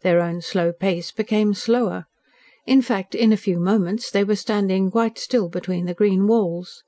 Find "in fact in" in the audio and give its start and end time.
2.64-3.30